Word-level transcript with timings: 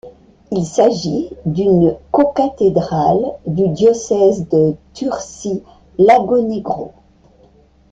Il 0.51 0.65
s'agit 0.65 1.29
d'une 1.45 1.95
cocathédrale 2.09 3.33
du 3.45 3.67
diocèse 3.69 4.49
de 4.49 4.73
Tursi-Lagonegro. 4.95 6.93